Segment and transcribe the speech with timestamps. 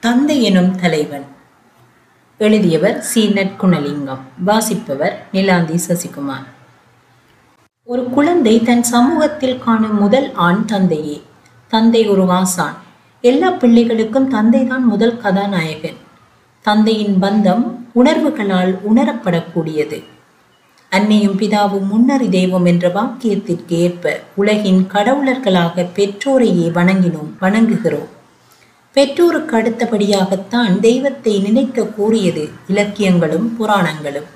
[0.00, 1.24] தந்தை எனும் தலைவன்.
[2.38, 3.28] எழுதியவர் சி.
[3.28, 4.18] நற்குணலிங்கம்.
[4.44, 6.46] வாசிப்பவர் நிலாந்தி சசிகுமார்.
[7.84, 11.22] ஒரு குழந்தை தன் சமூகத்தில் காணும் முதல் ஆண் தந்தையே.
[11.68, 12.76] தந்தை ஒரு வாசான்.
[13.20, 15.96] எல்லா பிள்ளைகளுக்கும் தந்தைதான் முதல் கதாநாயகன்.
[16.62, 20.04] தந்தையின் பந்தம் உணர்வுகளால் உணரப்படக்கூடியது.
[20.90, 28.18] அன்னையும் பிதாவும் முன்னறி தெய்வம் என்ற வாக்கியத்திற்கு ஏற்ப உலகின் கடவுளர்களாக பெற்றோரையே வணங்கினோம் வணங்குகிறோம்.
[28.92, 34.26] பெற்றோருக்கு அடுத்தபடியாகத்தான் தெய்வத்தை நினைக்க கூறியது இலக்கியங்களும் புராணங்களும்.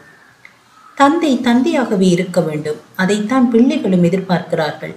[0.96, 2.76] தந்தை தந்தையாகவே இருக்க வேண்டும்.
[2.96, 4.94] அதைத்தான் பிள்ளைகளும் எதிர்பார்க்கிறார்கள்.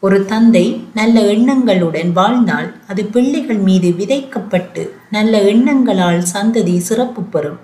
[0.00, 7.58] ஒரு தந்தை நல்ல எண்ணங்களுடன் வாழ்ந்தால் அது பிள்ளைகள் மீது விதைக்கப்பட்டு நல்ல எண்ணங்களால் சந்ததி சிறப்பு பெறும்.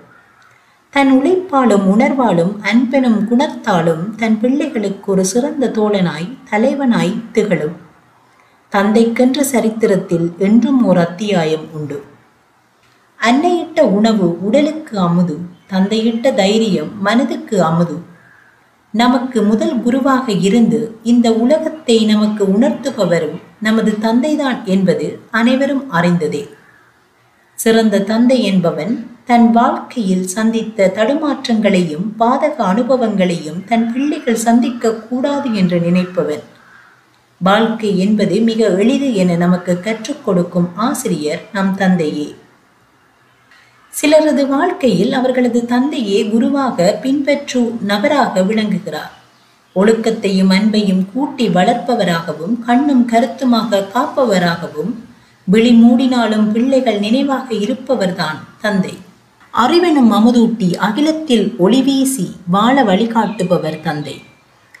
[0.89, 7.82] தன் உழைப்பாலும் உணர்வாலும் அன்பெனும் குணத்தாலும் தன் பிள்ளைகளுக்கு ஒரு சிறந்த தோழனாய் தலைவனாய் திகழும்.
[8.75, 12.03] தந்தைக்கென்ற சரித்திரத்தில் என்றும் ஓர் அத்தியாயம் உண்டு.
[13.19, 15.37] அன்னையிட்ட உணவு உடலுக்கு அமுது
[15.69, 17.97] தந்தையிட்ட தைரியம் மனதுக்கு அமுது.
[18.91, 26.43] நமக்கு முதல் குருவாக இருந்து இந்த உலகத்தை நமக்கு உணர்த்துபவரும் நமது தந்தைதான் என்பது அனைவரும் அறிந்ததே.
[27.55, 36.43] சிறந்த தந்தை என்பவன் தன் வாழ்க்கையில் சந்தித்த தடுமாற்றங்களையும் பாதக அனுபவங்களையும் தன் பிள்ளைகள் சந்திக்க கூடாது என்று நினைப்பவன்.
[37.43, 42.35] வாழ்க்கை என்பது மிக எளிது என நமக்கு கற்றுக் கொடுக்கும் ஆசிரியர் நம் தந்தையே.
[43.93, 49.13] சிலரது வாழ்க்கையில் அவர்களது தந்தையே குருவாக பின்பற்று நபராக விளங்குகிறார்.
[49.75, 54.93] ஒழுக்கத்தையும் அன்பையும் கூட்டி வளர்ப்பவராகவும் கண்ணும் கருத்துமாக காப்பவராகவும்
[55.45, 58.97] விழி மூடினாலும் பிள்ளைகள் நினைவாக இருப்பவர்தான் தந்தை.
[59.53, 64.31] அறிவெனும் அமுதூட்டி அகிலத்தில் ஒளிவீசி வாழ வழிகாட்டுபவர் தந்தை.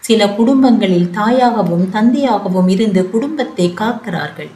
[0.03, 4.51] சில குடும்பங்களில் தாயாகவும் தந்தையாகவும் இருந்து குடும்பத்தை காக்கிறார்கள்.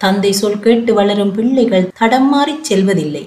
[0.00, 3.24] தந்தை சொல் கேட்டு வளரும் பிள்ளைகள் தடம் மாறிச் செல்வதில்லை.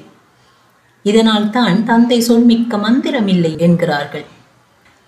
[1.05, 4.25] இதனால் தான் தந்தை சொல்மிக்க மந்திரமில்லை என்கிறார்கள்.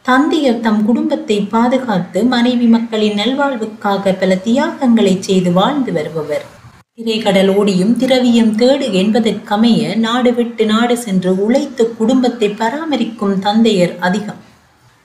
[0.05, 6.45] தந்தையர் தம் குடும்பத்தை பாதுகாத்து மனைவி மக்களின் நல்வாழ்வுக்காக பல தியாகங்களை செய்து வாழ்ந்து வருபவர்.
[6.93, 14.41] திரைக்கடல் ஓடியும் திரவியம் தேடு என்பதற்கமைய நாடு விட்டு நாடு சென்று உழைத்து குடும்பத்தை பராமரிக்கும் தந்தையர் அதிகம்.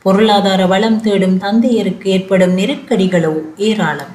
[0.03, 4.12] பொருளாதார வளம் தேடும் தந்தையருக்கு ஏற்படும் நெருக்கடிகளோ ஏராளம்.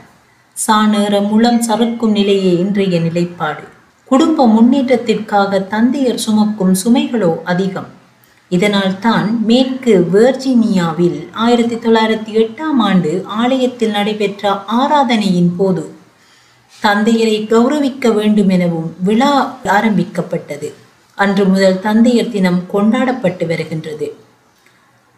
[0.67, 3.63] சாணேற முளம் சறுக்கும் நிலையே இன்றைய நிலைப்பாடு.
[4.05, 7.88] குடும்ப முன்னேற்றத்திற்காக தந்தையர் சுமக்கும் சுமைகளோ அதிகம்.
[8.49, 15.95] இதனால் தான் மேற்கு வேர்ஜீனியாவில் ஆயிரத்தி தொள்ளாயிரத்தி எட்டாம் ஆண்டு ஆலயத்தில் நடைபெற்ற ஆராதனையின் போது
[16.81, 20.73] தந்தையரை கௌரவிக்க வேண்டும் எனவும் விழா ஆரம்பிக்கப்பட்டது.
[21.15, 24.07] அன்று முதல் தந்தையர் தினம் கொண்டாடப்பட்டு வருகின்றது.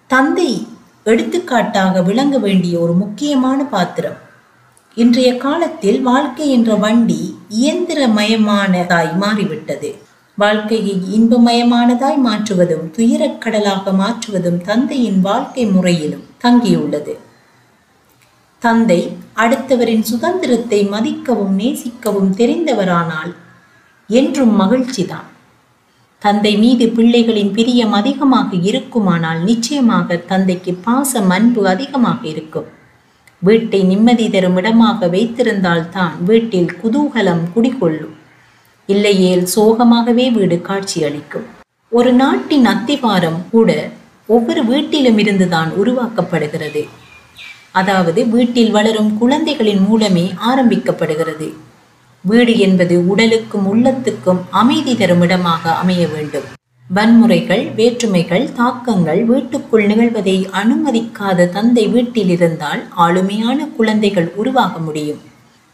[0.08, 0.68] தந்தை
[1.04, 4.18] எடுத்துக்காட்டாக விளங்க வேண்டிய ஒரு முக்கியமான பாத்திரம்.
[4.96, 9.96] இன்றைய காலத்தில் வாழ்க்கை என்ற வண்டி இயந்திரமயமானதாய் மாறிவிட்டது.
[10.38, 17.16] வாழ்க்கையை இன்பமயமானதாய் மாற்றுவதும் துயரக்கடலாக மாற்றுவதும் தந்தையின் வாழ்க்கை முறையிலும் தங்கியுள்ளது.
[18.60, 23.34] தந்தை அடுத்தவரின் சுதந்திரத்தை மதிக்கவும் நேசிக்கவும் தெரிந்தவரானால்
[24.08, 25.30] என்றும் மகிழ்ச்சிதான்.
[26.26, 32.70] தந்தை மீது பிள்ளைகளின் பிரியம் அதிகமாக இருக்குமானால் நிச்சயமாக தந்தைக்கு பாசம் அன்பு அதிகமாக இருக்கும்.
[33.48, 38.16] வீட்டை நிம்மதி தரும் இடமாக வைத்திருந்தால்தான் வீட்டில் குதூகலம் குடிகொள்ளும்.
[38.94, 41.46] இல்லையேல் சோகமாகவே வீடு காட்சியளிக்கும்.
[41.92, 43.70] ஒரு நாட்டின் அத்திவாரம் கூட
[44.36, 46.84] ஒவ்வொரு வீட்டிலும் இருந்துதான் உருவாக்கப்படுகிறது.
[47.82, 51.50] அதாவது வீட்டில் வளரும் குழந்தைகளின் மூலமே ஆரம்பிக்கப்படுகிறது.
[52.30, 56.46] வீடு என்பது உடலுக்கும் உள்ளத்துக்கும் அமைதி தரும் இடமாக அமைய வேண்டும்.
[56.96, 65.20] வன்முறைகள் வேற்றுமைகள் தாக்கங்கள் வீட்டுக்குள் நிகழ்வதை அனுமதிக்காத தந்தை வீட்டில் இருந்தால் ஆளுமையான குழந்தைகள் உருவாக முடியும்.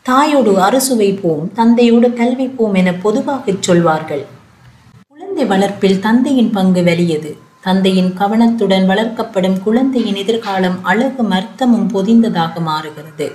[0.05, 4.25] தாயோடு அறுசுவை போம் தந்தையோடு கல்வி போம் என பொதுவாகச் சொல்வார்கள்.
[5.09, 13.29] குழந்தை வளர்ப்பில் தந்தையின் பங்கு வெளியது தந்தையின் கவனத்துடன் வளர்க்கப்படும் குழந்தையின் எதிர்காலம் அழகும் அர்த்தமும் பொதிந்ததாக மாறுகிறது.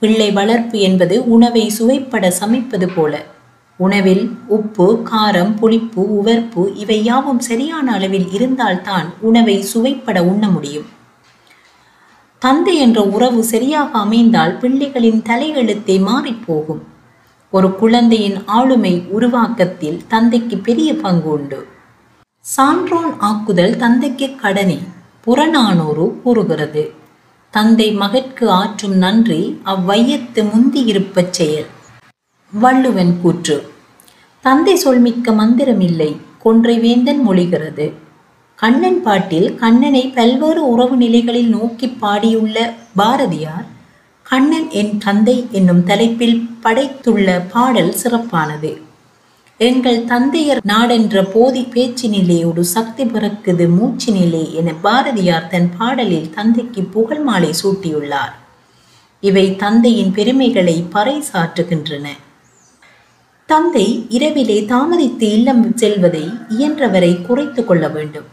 [0.00, 3.14] பிள்ளை வளர்ப்பு என்பது உணவை சுவைப்பட சமைப்பது போல.
[3.76, 10.88] உணவில் உப்பு காரம் புளிப்பு உவர்ப்பு இவை யாவும் சரியான அளவில் இருந்தால்தான் உணவை சுவைப்பட உண்ண முடியும்.
[12.38, 16.82] தந்தை என்ற உறவு சரியாக அமைந்தால் பிள்ளைகளின் தலையெழுத்தை மாறிப்போகும்
[17.50, 21.66] ஒரு குழந்தையின் ஆளுமை உருவாக்கத்தில் தந்தைக்கு பெரிய பங்கு உண்டு.
[22.40, 24.78] சான்றோன் ஆக்குதல் தந்தைக்கு கடனே
[25.20, 26.84] புறநானூறு கூறுகிறது.
[27.54, 31.66] தந்தை மகற்கு ஆற்றும் நன்றி அவ்வையத்து முந்தியிருப்ப செயல்.
[32.52, 33.56] வள்ளுவன் கூற்று
[34.44, 37.86] தந்தை சொல்மிக்க மந்திரமில்லை கொன்றை வேந்தன் மொழிகிறது.
[38.56, 42.56] கண்ணன் பாட்டில் கண்ணனை பல்வேறு உறவு நிலைகளில் நோக்கி பாடியுள்ள
[42.96, 43.66] பாரதியார்
[44.26, 48.72] கண்ணன் என் தந்தை என்னும் தலைப்பில் படைத்துள்ள பாடல் சிறப்பானது.
[49.62, 57.18] எங்கள் தந்தையர் நாடென்ற போதி பேச்சு நிலையோடு சக்தி பிறக்குது மூச்சினிலே என பாரதியார் தன் பாடலில் தந்தைக்கு புகழ்
[57.18, 58.32] மாலை சூட்டியுள்ளார்.
[59.20, 62.06] இவை தந்தையின் பெருமைகளை பறைசாற்றுகின்றன.
[63.46, 68.24] தந்தை இரவிலே தாமதித்து இல்லம் செல்வதை இயன்றவரை குறைத்து கொள்ள வேண்டும்.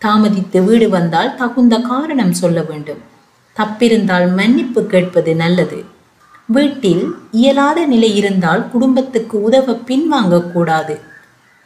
[0.00, 2.98] தாமதித்து வீடு வந்தால் தகுந்த காரணம் சொல்ல வேண்டும்.
[3.56, 5.84] தப்பிருந்தால் மன்னிப்பு கேட்பது நல்லது.
[6.48, 10.94] வீட்டில் இயலாத நிலை இருந்தால் குடும்பத்துக்கு உதவ பின்வாங்கக்கூடாது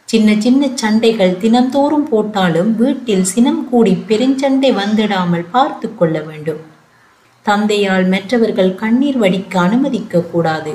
[0.08, 6.60] சின்ன சின்ன சண்டைகள் தினந்தோறும் போட்டாலும் வீட்டில் சினம் கூடி பெருஞ்சண்டை வந்துடாமல் பார்த்து கொள்ள வேண்டும்.
[7.46, 10.74] தந்தையால் மற்றவர்கள் கண்ணீர் வடிக்க அனுமதிக்க கூடாது.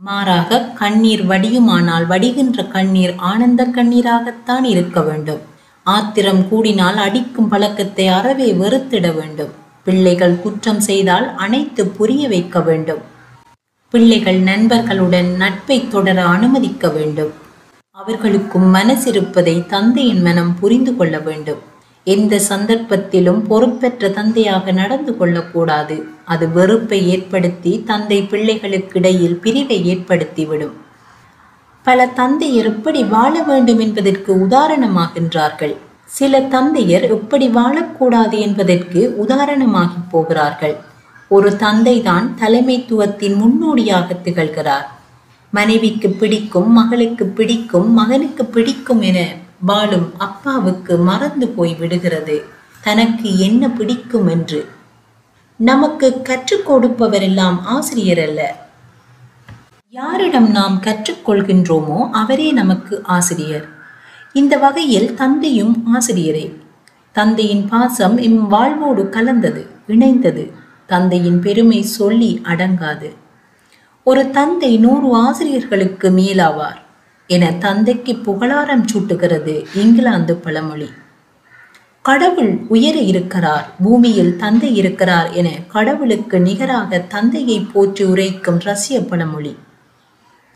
[0.00, 5.42] மாறாக கண்ணீர் வடியுமானால் வடிகின்ற கண்ணீர் ஆனந்த கண்ணீராகத்தான் இருக்க வேண்டும்.
[5.86, 9.52] ஆத்திரம் கூடினால் அடிக்கும் பழக்கத்தை அறவே வெறுத்திட வேண்டும்.
[9.84, 13.02] பிள்ளைகள் குற்றம் செய்தால் அனைத்து புரிய வைக்க வேண்டும்.
[13.92, 17.32] பிள்ளைகள் நண்பர்களுடன் நட்பை தொடர அனுமதிக்க வேண்டும்.
[17.90, 21.58] அவர்களுக்கும் மனசிருப்பதை தந்தையின் மனம் புரிந்து கொள்ள வேண்டும்.
[22.04, 26.06] எந்த சந்தர்ப்பத்திலும் பொறுப்பற்ற தந்தையாக நடந்து கொள்ளக்கூடாது.
[26.24, 30.72] அது வெறுப்பை ஏற்படுத்தி தந்தை பிள்ளைகளுக்கிடையில் பிரிவை ஏற்படுத்திவிடும்.
[31.82, 35.76] பல தந்தையர் எப்படி வாழ வேண்டும் என்பதற்கு உதாரணமாகின்றார்கள்.
[36.04, 40.76] சில தந்தையர் எப்படி வாழக்கூடாது என்பதற்கு உதாரணமாகி போகிறார்கள்.
[41.34, 44.88] ஒரு தந்தைதான் தலைமைத்துவத்தின் முன்னோடியாக திகழ்கிறார்.
[45.50, 49.18] மனைவிக்கு பிடிக்கும் மகளுக்கு பிடிக்கும் மகனுக்கு பிடிக்கும் என
[49.60, 52.44] வாழும் அப்பாவுக்கு மறந்து போய் விடுகிறது.
[52.82, 54.68] தனக்கு என்ன பிடிக்கும் என்று.
[55.56, 58.68] நமக்கு கற்றுக் கொடுப்பவரெல்லாம் ஆசிரியர் அல்ல.
[59.90, 63.68] யாரிடம் நாம் கற்றுக்கொள்கின்றோமோ அவரே நமக்கு ஆசிரியர்.
[64.32, 66.56] இந்த வகையில் தந்தையும் ஆசிரியரே.
[67.12, 70.50] தந்தையின் பாசம் இம் வாழ்வோடு கலந்தது இணைந்தது.
[70.94, 73.10] தந்தையின் பெருமை சொல்லி அடங்காது.
[74.06, 76.80] ஒரு தந்தை நூறு ஆசிரியர்களுக்கு மேலாவார்
[77.30, 80.88] என தந்தைக்கு புகழாரம் சூட்டுகிறது இங்கிலாந்து பழமொழி.
[82.02, 89.52] கடவுள் உயர இருக்கிறார் பூமியில் தந்தை இருக்கிறார் என கடவுளுக்கு நிகராக தந்தையை போற்றி உரைக்கும் ரஷ்ய பழமொழி.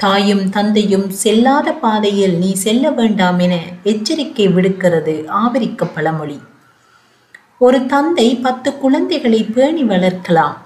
[0.01, 6.39] தாயும் தந்தையும் செல்லாத பாதையில் நீ செல்ல வேண்டாம் என எச்சரிக்கை விடுக்கிறது ஆபிரிக்க பழமொழி.
[7.59, 10.57] ஒரு தந்தை பத்து குழந்தைகளை பேணி வளர்க்கலாம்.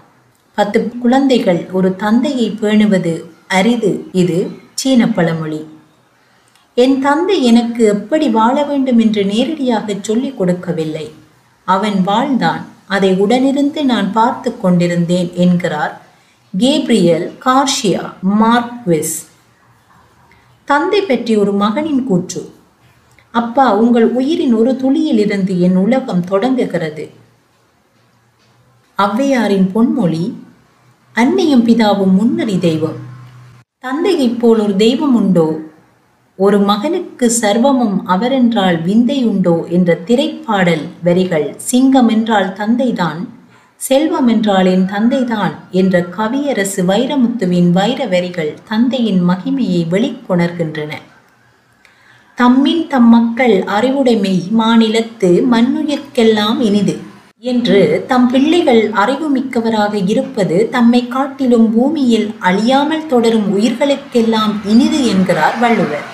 [0.55, 4.05] பத்து குழந்தைகள் ஒரு தந்தையை பேணுவது அரிது.
[4.13, 5.67] இது சீன பழமொழி.
[6.75, 11.13] என் தந்தை எனக்கு எப்படி வாழ வேண்டும் என்று நேரடியாக சொல்லிக் கொடுக்கவில்லை.
[11.65, 12.67] அவன் வாழ்ந்தான்.
[12.87, 16.03] அதை உடனிருந்து நான் பார்த்து கொண்டிருந்தேன் என்கிறார்
[16.59, 19.27] கேப்ரியல் கார்ஷியா மார்க்விஸ்.
[20.65, 22.53] தந்தை பற்றி ஒரு மகனின் கூற்று.
[23.33, 27.11] அப்பா உங்கள் உயிரின் ஒரு துளியிலிருந்து என் உலகம் தொடங்குகிறது.
[28.99, 30.35] ஔவையாரின் பொன்மொழி
[31.13, 32.97] அன்னையும் பிதாவும் முன்னறி தெய்வம்.
[33.79, 35.59] தந்தையைப் போல் ஒரு தெய்வம் உண்டோ?
[36.37, 39.67] ஒரு மகனுக்கு சர்வமும் அவரென்றால் விந்தை உண்டோ?
[39.69, 43.29] என்ற திரைப்பாடல் வரிகள் சிங்கம் என்றால் தந்தைதான்
[43.77, 50.93] செல்வம் என்றால் என் தந்தைதான் என்ற கவியரசு வைரமுத்துவின் வைர வரிகள் தந்தையின் மகிமையை வெளிக்கொணர்கின்றன.
[52.41, 56.95] தம்மின் தம் மக்கள் அறிவுடைமை மாநிலத்து மண்ணுயிர்க்கெல்லாம் இனிது.
[57.39, 66.07] என்று தம் பிள்ளைகள் அறிவுமிக்கவராக இருப்பது தம்மை காட்டிலும் பூமியில் அழியாமல் தொடரும் உயிர்களுக்கெல்லாம் இனிது என்கிறார் வள்ளுவர்.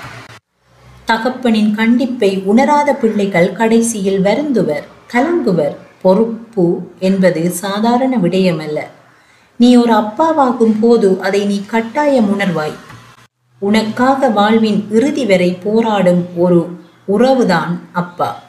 [1.07, 8.79] தகப்பனின் கண்டிப்பை உணராத பிள்ளைகள் கடைசியில் வருந்துவர் கலங்குவர் பொறுப்பு என்பது சாதாரண விடயமல்ல.
[9.57, 12.77] நீ ஒரு அப்பாவாகும் போது அதை நீ கட்டாயம் உணர்வாய்.
[13.59, 18.43] உனக்காக வாழ்வின் இறுதி வரை போராடும் ஒரு உறவுதான் அப்பா.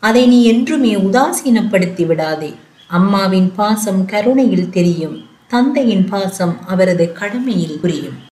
[0.00, 2.54] அதை நீ என்றுமே உதாசீனப்படுத்தி விடாதே.
[2.86, 8.28] அம்மாவின் பாசம் கருணையில் தெரியும் தந்தையின் பாசம் அவரது கடமையில் புரியும்.